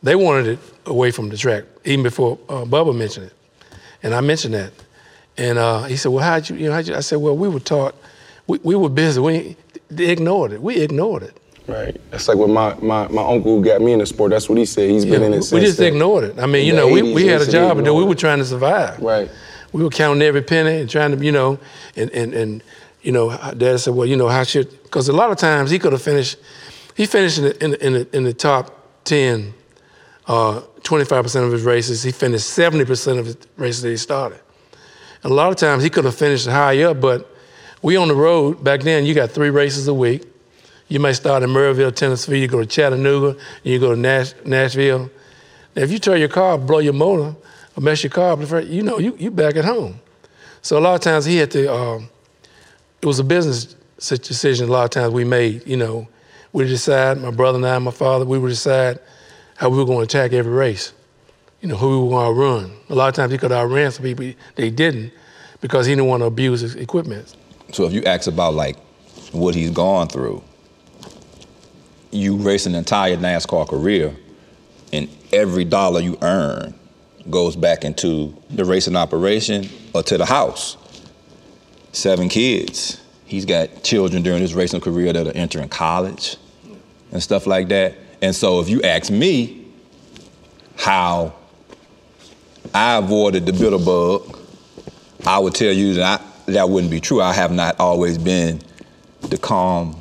[0.03, 3.33] they wanted it away from the track, even before uh, Bubba mentioned it.
[4.03, 4.73] And I mentioned that.
[5.37, 6.97] And uh, he said, well, how'd you, you know, how'd you?
[6.97, 7.95] I said, well, we were taught,
[8.49, 9.21] we, we were busy.
[9.21, 9.57] We
[9.89, 10.61] they ignored it.
[10.61, 11.38] We ignored it.
[11.69, 12.01] Right.
[12.11, 14.57] That's like when my, my, my uncle who got me in the sport, that's what
[14.57, 14.91] he said.
[14.91, 15.93] He's been in we, it we since just then.
[15.93, 16.39] ignored it.
[16.39, 17.95] I mean, you know, we, 80s, we they had a job to do.
[17.95, 18.99] We were trying to survive.
[19.01, 19.31] Right.
[19.73, 21.59] We were counting every penny and trying to, you know,
[21.95, 22.63] and, and, and
[23.03, 25.79] you know, Dad said, well, you know, how should, because a lot of times he
[25.79, 26.39] could have finished,
[26.97, 29.53] he finished in the, in the, in the, in the top 10,
[30.27, 32.03] uh, 25% of his races.
[32.03, 34.41] He finished 70% of his races that he started.
[35.23, 37.31] And a lot of times he could have finished high up, but
[37.83, 40.25] we on the road, back then you got three races a week.
[40.89, 45.11] You may start in Maryville, Tennessee, you go to Chattanooga, you go to Nash, Nashville.
[45.77, 47.37] Now, if you tear your car, blow your motor,
[47.77, 50.01] or mess your car up, you know, you, you back at home.
[50.63, 52.09] So a lot of times he had to, um,
[53.03, 56.09] it was a business decision a lot of times we made, you know.
[56.53, 58.99] We decide, my brother and I, my father, we would decide
[59.57, 60.95] how we were going to attack every race.
[61.61, 62.77] You know, who we were going to run.
[62.89, 65.13] A lot of times he could outrun some people They didn't
[65.61, 67.35] because he didn't want to abuse his equipment.
[67.73, 68.79] So if you ask about like
[69.33, 70.43] what he's gone through,
[72.11, 74.17] you race an entire NASCAR career,
[74.93, 76.75] and every dollar you earn
[77.31, 80.77] goes back into the racing operation or to the house.
[81.93, 83.01] Seven kids.
[83.27, 86.37] He's got children during his racing career that are entering college
[87.13, 87.95] and stuff like that.
[88.23, 89.67] And so if you ask me
[90.77, 91.35] how
[92.75, 94.39] I avoided the bitter bug,
[95.27, 97.21] I would tell you that I, that wouldn't be true.
[97.21, 98.63] I have not always been
[99.21, 100.01] the calm,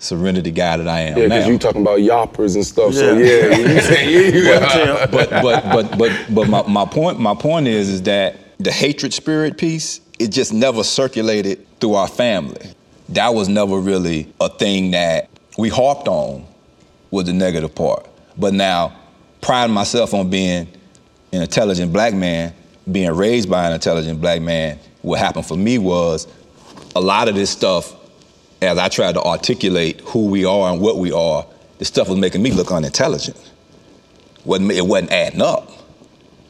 [0.00, 1.36] serenity guy that I am Yeah, now.
[1.36, 2.94] because you talking about yoppers and stuff.
[2.94, 3.24] So Yeah.
[3.48, 7.34] yeah, you saying you, you got- but but but but but my, my point my
[7.34, 12.60] point is is that the hatred spirit piece it just never circulated through our family.
[13.10, 16.46] That was never really a thing that we harped on
[17.10, 18.06] was the negative part.
[18.36, 18.92] But now,
[19.40, 20.68] priding myself on being
[21.32, 22.52] an intelligent black man,
[22.92, 26.26] being raised by an intelligent black man, what happened for me was
[26.94, 27.94] a lot of this stuff,
[28.62, 31.46] as I tried to articulate who we are and what we are,
[31.78, 33.36] the stuff was making me look unintelligent.
[34.44, 35.70] Wasn't, it wasn't adding up.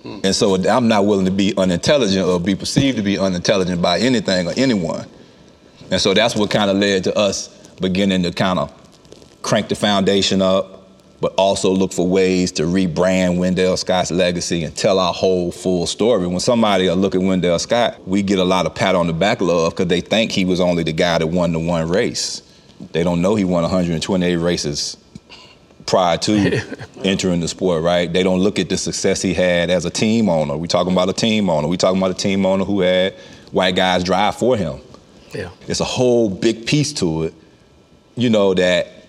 [0.03, 0.21] Hmm.
[0.25, 3.99] And so I'm not willing to be unintelligent or be perceived to be unintelligent by
[3.99, 5.07] anything or anyone.
[5.91, 7.49] And so that's what kind of led to us
[7.81, 8.73] beginning to kind of
[9.43, 10.80] crank the foundation up,
[11.21, 15.87] but also look for ways to rebrand Wendell Scott's legacy and tell our whole full
[15.87, 16.27] story.
[16.27, 19.13] When somebody will look at Wendell Scott, we get a lot of pat on the
[19.13, 22.43] back love because they think he was only the guy that won the one race.
[22.93, 24.97] They don't know he won 128 races
[25.87, 26.61] prior to
[27.05, 28.11] entering the sport, right?
[28.11, 30.57] They don't look at the success he had as a team owner.
[30.57, 31.69] We talking about a team owner.
[31.69, 33.15] We talking about a team owner who had
[33.53, 34.81] white guys drive for him.
[35.35, 35.51] Yeah.
[35.69, 37.35] It's a whole big piece to it,
[38.17, 39.00] you know, that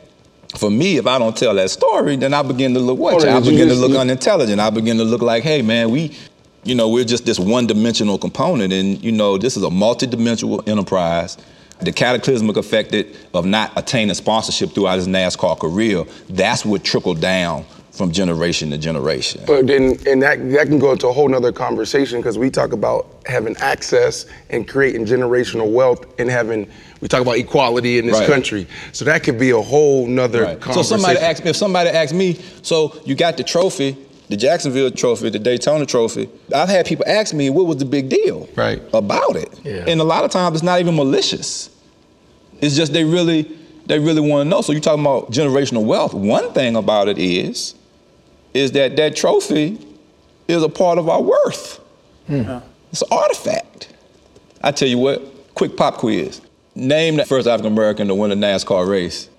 [0.57, 3.27] for me, if I don't tell that story, then I begin to look what?
[3.27, 4.59] I begin to look unintelligent.
[4.59, 6.17] I begin to look like, hey man, we,
[6.63, 11.37] you know, we're just this one-dimensional component, and you know, this is a multi-dimensional enterprise.
[11.79, 12.93] The cataclysmic effect
[13.33, 18.77] of not attaining sponsorship throughout his NASCAR career, that's what trickled down from generation to
[18.77, 19.41] generation.
[19.45, 22.71] But then, and that that can go into a whole nother conversation because we talk
[22.71, 26.69] about having access and creating generational wealth and having
[27.01, 28.27] we talk about equality in this Right.
[28.29, 28.67] country.
[28.93, 30.63] So that could be a whole nother Right.
[30.73, 33.97] So somebody asked me, if somebody asked me, so you got the trophy,
[34.29, 36.29] the Jacksonville trophy, the Daytona trophy.
[36.55, 38.81] I've had people ask me, what was the big deal Right.
[38.93, 39.49] about it?
[39.63, 39.83] Yeah.
[39.87, 41.69] And a lot of times it's not even malicious.
[42.61, 43.51] It's just they really,
[43.87, 44.61] they really want to know.
[44.61, 46.13] So you're talking about generational wealth.
[46.13, 47.73] One thing about it is,
[48.53, 49.77] is that that trophy
[50.47, 51.79] is a part of our worth.
[52.27, 53.93] It's an artifact.
[54.63, 55.21] I tell you what,
[55.55, 56.41] quick pop quiz.
[56.75, 59.29] Name the first African American to win a NASCAR race.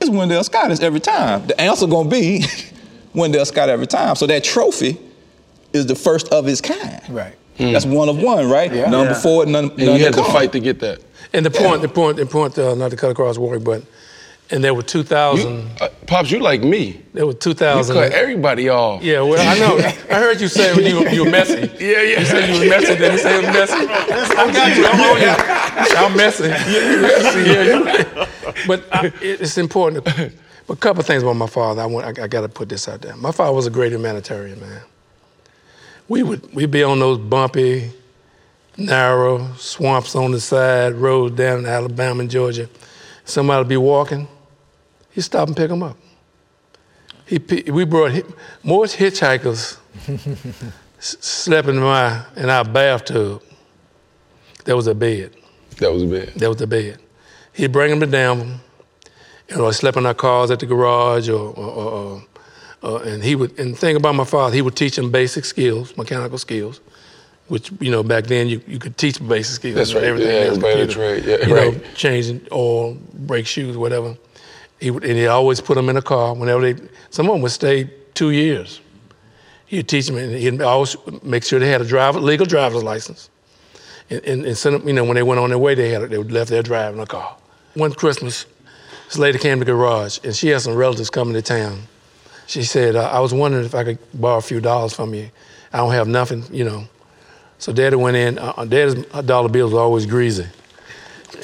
[0.00, 0.70] It's Wendell Scott.
[0.70, 1.46] It's every time.
[1.46, 2.44] The answer gonna be
[3.14, 4.16] Wendell Scott every time.
[4.16, 4.98] So that trophy
[5.72, 7.00] is the first of its kind.
[7.08, 7.34] Right.
[7.58, 8.72] That's one of one, right?
[8.72, 8.90] Yeah.
[8.90, 9.12] None Yeah.
[9.14, 10.32] before, none, and none you had to come.
[10.32, 11.00] fight to get that.
[11.32, 13.82] And the point, the point, the point, uh, not to cut across Warrick, but
[14.52, 15.70] and there were 2,000.
[15.80, 17.00] Uh, Pops, you like me.
[17.14, 17.94] there were You 2,000.
[17.96, 19.02] cut everybody off.
[19.02, 19.78] Yeah, well, I know.
[20.10, 21.54] I heard you say when you, were- you were messy.
[21.80, 22.20] Yeah, yeah.
[22.20, 23.72] You said you were messy, then you said messy.
[23.72, 24.86] I got you.
[24.86, 25.96] I'm on you.
[25.96, 26.44] I'm messy.
[27.48, 28.26] Yeah, you-
[28.66, 30.04] but I, it's important.
[30.04, 30.32] To,
[30.66, 31.82] but a couple things about my father.
[31.82, 32.18] I want.
[32.18, 33.16] I, I got to put this out there.
[33.16, 34.82] My father was a great humanitarian man.
[36.08, 37.90] We would we'd be on those bumpy,
[38.76, 42.68] narrow swamps on the side, roads down in Alabama and Georgia.
[43.24, 44.28] Somebody would be walking.
[45.12, 45.96] He'd stop and pick them up.
[47.26, 47.38] He,
[47.70, 48.12] we brought
[48.62, 49.78] more hitchhikers
[50.98, 53.42] slept in my in our bathtub.
[54.64, 55.32] There was a bed.
[55.78, 56.32] That was a bed.
[56.36, 56.98] That was a bed.
[57.52, 58.60] He'd bring them to Danville,
[59.48, 62.22] and or slept in our cars at the garage, or, or, or, or
[62.82, 63.58] uh, and he would.
[63.58, 66.80] And the thing about my father, he would teach them basic skills, mechanical skills,
[67.48, 69.74] which you know back then you, you could teach basic skills.
[69.76, 70.04] That's right.
[70.04, 71.20] Everything Yeah, else, everybody computer.
[71.20, 71.24] trade.
[71.40, 71.72] Yeah, you right.
[71.82, 74.16] know, changing oil, brake shoes, whatever.
[74.82, 76.88] He and he always put them in a car whenever they.
[77.10, 78.80] Some of them would stay two years.
[79.66, 83.30] He'd teach them, and he'd always make sure they had a driver, legal driver's license.
[84.10, 86.10] And, and, and send them, you know, when they went on their way, they had
[86.10, 87.36] they left their driving a car.
[87.74, 88.44] One Christmas,
[89.06, 91.82] this lady came to the garage, and she had some relatives coming to town.
[92.48, 95.30] She said, uh, "I was wondering if I could borrow a few dollars from you.
[95.72, 96.88] I don't have nothing, you know."
[97.58, 98.38] So Daddy went in.
[98.40, 100.48] Uh, uh, Daddy's dollar bills were always greasy,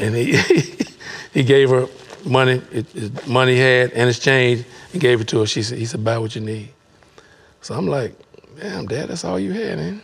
[0.01, 0.37] and he
[1.33, 1.87] he gave her
[2.27, 5.47] money, it, it- money he had and his change, and gave it to her.
[5.47, 6.71] She said, "He said, buy what you need."
[7.61, 8.15] So I'm like,
[8.61, 10.03] "Damn, Dad, that's all you had, man."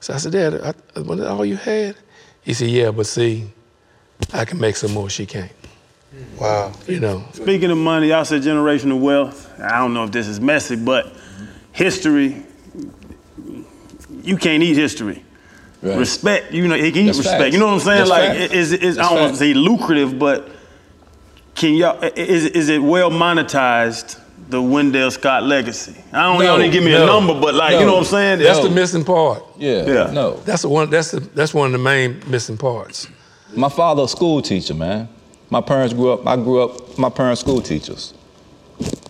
[0.00, 1.96] So I said, Dad, I, was that all you had?
[2.42, 3.50] He said, Yeah, but see,
[4.32, 5.10] I can make some more.
[5.10, 5.50] She can't.
[6.40, 6.72] Wow.
[6.86, 7.24] You know.
[7.32, 9.50] Speaking of money, y'all said generational wealth.
[9.60, 11.12] I don't know if this is messy, but
[11.72, 12.42] history,
[14.22, 15.24] you can't eat history.
[15.82, 15.98] Right.
[15.98, 17.40] Respect, you know, he can eat That's respect.
[17.42, 17.52] facts.
[17.54, 17.98] You know what I'm saying?
[17.98, 18.52] That's like, facts.
[18.52, 20.48] is is I don't want to say lucrative, but
[21.58, 24.20] can y'all is is it well monetized?
[24.48, 25.94] The Wendell Scott legacy.
[26.10, 28.38] I don't No, y'all give me a number, but like you know what I'm saying.
[28.38, 28.68] That's No.
[28.68, 29.42] the missing part.
[29.58, 29.84] Yeah.
[29.84, 30.10] Yeah.
[30.10, 30.36] No.
[30.46, 30.88] That's the one.
[30.88, 33.08] That's the that's one of the main missing parts.
[33.54, 35.08] My father a school teacher, man.
[35.50, 38.14] My parents grew up, I grew up, my parents school teachers.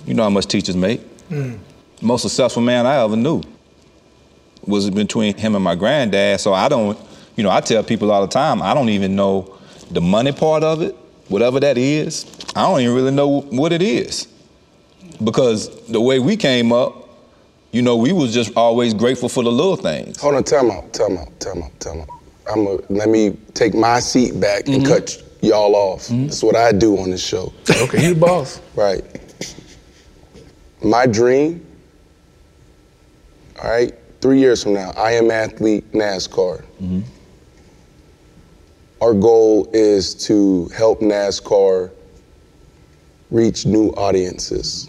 [0.06, 1.00] You know how much teachers make.
[1.28, 1.54] Hmm.
[2.00, 3.42] Most successful man I ever knew
[4.66, 6.40] was between him and my granddad.
[6.40, 6.98] So I don't,
[7.36, 9.56] you know, I tell people all the time, I don't even know
[9.90, 10.94] the money part of it,
[11.28, 12.24] whatever that is.
[12.58, 14.26] I don't even really know what it is.
[15.22, 17.08] Because the way we came up,
[17.70, 20.20] you know, we was just always grateful for the little things.
[20.20, 22.08] Hold on, time out, time out, time out, time out.
[22.50, 24.92] I'm a, let me take my seat back and mm-hmm.
[24.92, 26.08] cut y'all off.
[26.08, 26.24] Mm-hmm.
[26.24, 27.52] That's what I do on this show.
[27.70, 28.60] Okay, you the boss.
[28.74, 29.04] Right.
[30.82, 31.64] My dream,
[33.62, 36.64] all right, three years from now, I am athlete NASCAR.
[36.82, 37.00] Mm-hmm.
[39.00, 41.92] Our goal is to help NASCAR
[43.30, 44.88] reach new audiences.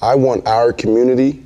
[0.00, 1.42] I want our community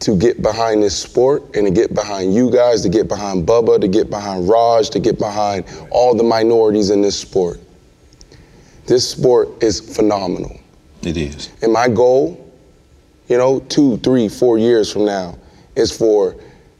[0.00, 3.80] to get behind this sport and to get behind you guys, to get behind Bubba,
[3.80, 7.60] to get behind Raj, to get behind all the minorities in this sport.
[8.86, 10.60] This sport is phenomenal.
[11.02, 11.50] It is.
[11.62, 12.52] And my goal,
[13.28, 15.38] you know, two, three, four years from now,
[15.74, 16.36] is for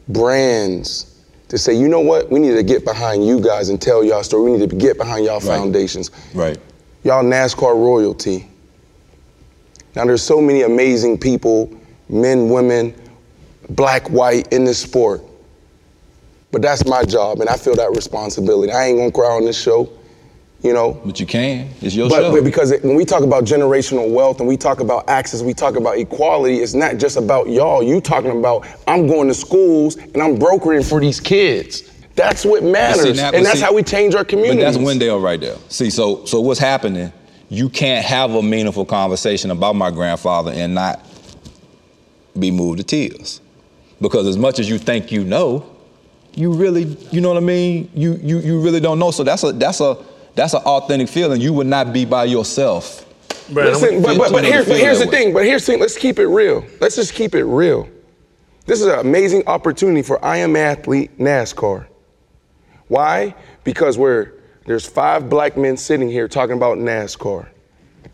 [0.09, 1.16] brands
[1.49, 4.23] to say, you know what, we need to get behind you guys and tell y'all
[4.23, 4.51] story.
[4.51, 6.11] We need to get behind y'all foundations.
[6.35, 6.59] Right.
[7.05, 8.49] Y'all NASCAR royalty.
[9.95, 11.73] Now there's so many amazing people,
[12.09, 12.95] men, women,
[13.71, 15.23] black, white in this sport.
[16.53, 18.73] But that's my job, and I feel that responsibility.
[18.73, 19.91] I ain't gonna cry on this show,
[20.67, 21.01] you know.
[21.05, 21.69] But you can.
[21.81, 22.33] It's your But, show.
[22.33, 25.55] but because it, when we talk about generational wealth and we talk about access, we
[25.55, 27.83] talk about equality, it's not just about y'all.
[27.83, 31.91] You talking about I'm going to schools and I'm brokering for these kids.
[32.17, 34.65] That's what matters, see, now- and that's see- how we change our communities.
[34.65, 35.57] But that's Wendell right there.
[35.69, 37.13] See, so so what's happening?
[37.49, 41.01] You can't have a meaningful conversation about my grandfather and not
[42.39, 43.41] be moved to tears,
[44.01, 45.65] because as much as you think you know,
[46.35, 47.91] you really, you know what I mean.
[47.95, 49.11] You you you really don't know.
[49.11, 49.97] So that's a that's a
[50.37, 51.41] that's an authentic feeling.
[51.41, 53.03] You would not be by yourself.
[53.51, 55.11] Listen, but, but, but, here, but here's the way.
[55.11, 55.33] thing.
[55.33, 55.81] But here's the thing.
[55.81, 56.65] Let's keep it real.
[56.81, 57.89] Let's just keep it real.
[58.67, 61.87] This is an amazing opportunity for I Am Athlete NASCAR.
[62.89, 63.35] Why?
[63.65, 64.33] Because we're
[64.65, 67.49] there's five black men sitting here talking about NASCAR.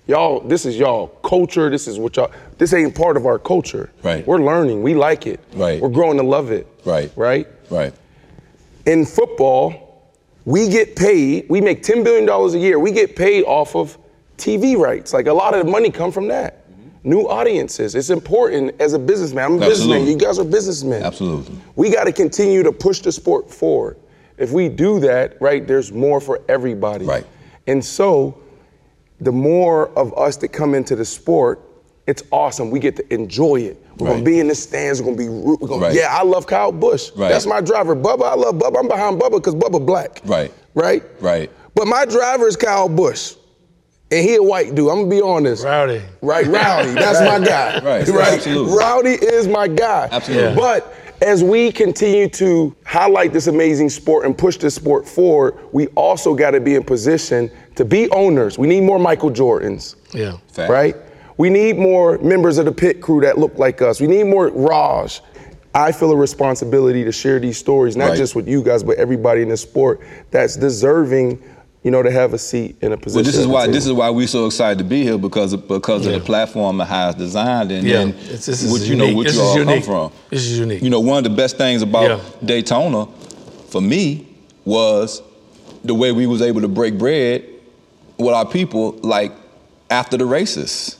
[0.06, 1.70] Y'all, this is y'all culture.
[1.70, 2.30] This is what y'all.
[2.58, 3.90] This ain't part of our culture.
[4.02, 4.26] Right.
[4.26, 4.82] We're learning.
[4.82, 5.40] We like it.
[5.54, 5.80] Right.
[5.80, 6.66] We're growing to love it.
[6.84, 7.10] Right.
[7.16, 7.48] Right.
[7.70, 7.94] Right.
[8.84, 9.91] In football,
[10.44, 11.46] we get paid.
[11.48, 12.78] We make ten billion dollars a year.
[12.78, 13.98] We get paid off of
[14.36, 15.12] TV rights.
[15.12, 16.68] Like a lot of the money come from that.
[16.70, 17.10] Mm-hmm.
[17.10, 17.94] New audiences.
[17.94, 19.44] It's important as a businessman.
[19.44, 20.06] I'm a businessman.
[20.06, 21.02] You guys are businessmen.
[21.02, 21.56] Absolutely.
[21.76, 23.98] We got to continue to push the sport forward.
[24.38, 27.04] If we do that, right, there's more for everybody.
[27.04, 27.26] Right.
[27.66, 28.42] And so,
[29.20, 31.60] the more of us that come into the sport,
[32.08, 32.70] it's awesome.
[32.70, 33.86] We get to enjoy it.
[34.02, 35.00] We're gonna be in the stands.
[35.00, 35.28] We're gonna be.
[35.28, 35.94] We're gonna, Right.
[35.94, 37.10] Yeah, I love Kyle Busch.
[37.16, 37.28] Right.
[37.28, 37.94] That's my driver.
[37.96, 38.78] Bubba, I love Bubba.
[38.80, 40.20] I'm behind Bubba because Bubba black.
[40.24, 40.52] Right.
[40.74, 41.02] Right.
[41.20, 41.50] Right.
[41.74, 43.34] But my driver is Kyle Busch,
[44.10, 44.90] and he a white dude.
[44.90, 45.64] I'm gonna be honest.
[45.64, 46.02] Rowdy.
[46.20, 46.90] Right, Rowdy.
[46.94, 47.74] That's my guy.
[47.82, 48.34] Right, Right.
[48.34, 48.76] absolutely.
[48.76, 50.08] Rowdy is my guy.
[50.10, 50.48] Absolutely.
[50.50, 50.54] Yeah.
[50.54, 55.86] But as we continue to highlight this amazing sport and push this sport forward, we
[55.88, 58.58] also got to be in position to be owners.
[58.58, 59.94] We need more Michael Jordans.
[60.12, 60.36] Yeah.
[60.52, 60.68] Fact.
[60.70, 60.96] Right?
[61.36, 64.00] We need more members of the pit crew that look like us.
[64.00, 65.20] We need more Raj.
[65.74, 68.18] I feel a responsibility to share these stories, not Right.
[68.18, 71.38] just with you guys, but everybody in the sport that's deserving,
[71.82, 73.16] you know, to have a seat in a position.
[73.16, 75.66] Well, this is why this is why we're so excited to be here because of,
[75.66, 78.00] because of the platform and how it's designed and, Yeah.
[78.00, 79.84] and It's- this is what you know what This you is all unique.
[79.86, 80.10] come from.
[80.30, 80.82] This is unique.
[80.82, 82.18] You know, one of the best things about Yeah.
[82.44, 83.08] Daytona
[83.70, 84.26] for me
[84.66, 85.22] was
[85.84, 87.42] the way we was able to break bread
[88.18, 89.32] with our people like
[89.90, 90.96] after the races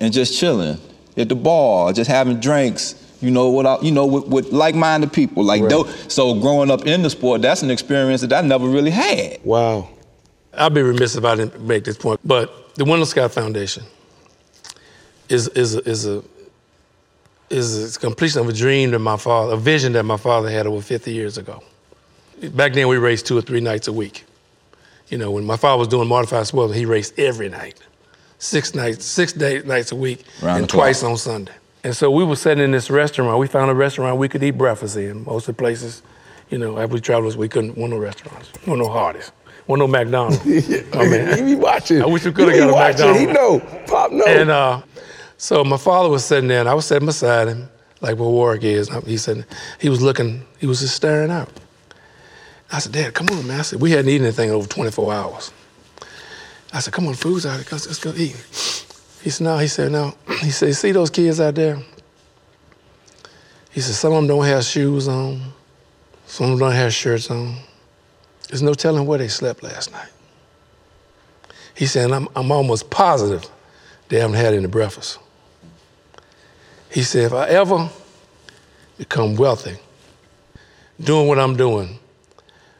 [0.00, 0.78] and just chilling
[1.16, 3.02] at the bar, just having drinks.
[3.22, 5.42] You know, without you know, with, with like-minded people.
[5.42, 5.70] Like, Right.
[5.70, 9.38] tho- so growing up in the sport, that's an experience that I never really had.
[9.42, 9.88] Wow.
[10.52, 12.20] I'd be remiss if I didn't make this point.
[12.24, 13.84] But the Wendell Scott Foundation
[15.30, 16.22] is is a, is a
[17.50, 20.66] is a completion of a dream that my father, a vision that my father had
[20.66, 21.62] over 50 years ago.
[22.54, 24.24] Back then, we raced two or three nights a week.
[25.08, 27.80] You know, when my father was doing modified sports, he raced every night,
[28.38, 31.52] six nights, six day, nights a week, Round and twice on Sunday.
[31.84, 33.38] And so we were sitting in this restaurant.
[33.38, 35.24] We found a restaurant we could eat breakfast in.
[35.24, 36.02] Most of the places,
[36.50, 37.76] you know, after we traveled, we couldn't.
[37.76, 38.50] Want no restaurants.
[38.66, 39.30] Want no Hardee's.
[39.66, 40.38] Want no McDonald's.
[40.92, 41.36] Oh, man.
[41.36, 42.02] he be watching.
[42.02, 43.14] I wish we coulda He got a watching.
[43.14, 43.60] He know.
[43.86, 44.24] Pop know.
[44.26, 44.82] And uh,
[45.36, 47.68] so my father was sitting there, and I was sitting beside him,
[48.00, 48.88] like where Warrick is.
[49.04, 49.44] He said
[49.78, 51.48] he was looking, he was just staring out.
[52.72, 53.60] I said, Dad, come on, man.
[53.60, 55.52] I said, we hadn't eaten anything in over 24 hours.
[56.72, 57.58] I said, come on, food's out.
[57.70, 58.36] Let's, let's go eat.
[59.22, 59.58] He said, no.
[59.58, 60.14] He said, no.
[60.40, 61.78] He said, see those kids out there?
[63.70, 65.40] He said, some of them don't have shoes on.
[66.26, 67.56] Some of them don't have shirts on.
[68.48, 70.08] There's no telling where they slept last night.
[71.74, 73.44] He said, I'm, I'm almost positive
[74.08, 75.18] they haven't had any breakfast.
[76.90, 77.90] He said, if I ever
[78.96, 79.76] become wealthy,
[81.00, 81.98] doing what I'm doing,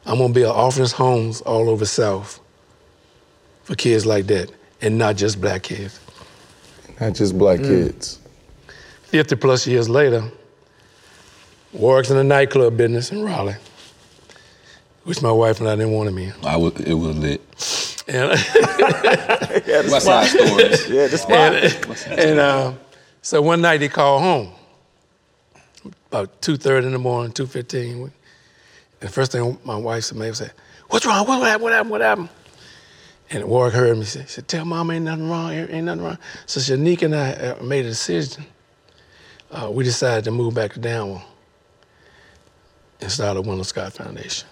[0.05, 2.39] I'm gonna build orphanage homes all over South
[3.67, 4.49] for kids like that,
[4.81, 5.99] and not just black kids.
[7.01, 7.67] Not just black Mm.
[7.67, 8.19] kids.
[9.03, 10.23] 50 plus years later,
[11.73, 13.57] works in the nightclub business in Raleigh,
[15.03, 16.33] which my wife and I didn't want him in.
[16.43, 17.41] I was, it was lit.
[18.07, 18.29] And,
[19.91, 20.89] West Side Stories.
[20.89, 21.53] Yeah, the spot.
[22.09, 22.73] and, and uh,
[23.21, 24.49] So one night he called home,
[26.09, 28.03] about 2.30 in the morning, 2.15.
[28.03, 28.11] And
[29.01, 30.53] the first thing my wife said, Mae said,
[30.87, 31.27] what's wrong?
[31.27, 31.63] What happened?
[31.63, 31.91] What happened?
[31.91, 32.29] What happened?
[33.29, 36.17] And Warrick heard me say, he said, tell mom ain't nothing wrong, ain't nothing wrong.
[36.45, 38.45] So Shanique and I uh, made a decision.
[39.51, 41.21] Uh, we decided to move back to Danville
[43.01, 44.47] and start a Wendell Scott Foundation.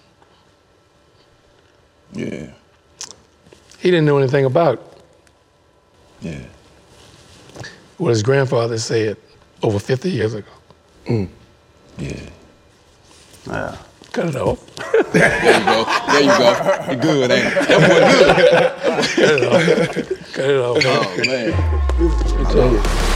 [2.12, 2.50] Yeah.
[3.78, 4.80] He didn't know anything about It.
[6.22, 6.38] Yeah.
[7.98, 9.16] what his grandfather said
[9.62, 10.48] over 50 years ago.
[11.06, 11.28] Mm.
[11.98, 12.20] Yeah.
[13.46, 13.76] Yeah.
[14.16, 14.58] Cut it off.
[15.12, 15.84] There you go.
[16.08, 16.48] There you go.
[16.90, 17.52] You good, ain't it?
[17.68, 18.00] That boy
[19.12, 19.26] good.
[19.26, 20.32] Cut it off.
[20.32, 20.76] Cut it off.
[20.86, 21.12] Oh
[23.10, 23.15] man.